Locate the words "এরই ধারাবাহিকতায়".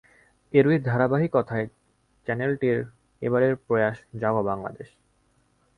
0.53-1.67